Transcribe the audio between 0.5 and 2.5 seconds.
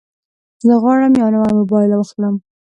زه غواړم یو نوی موبایل واخلم.